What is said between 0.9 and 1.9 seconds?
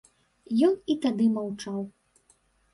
і тады маўчаў.